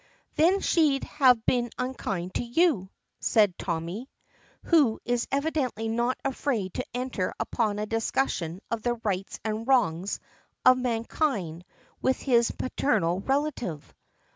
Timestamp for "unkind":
1.77-2.33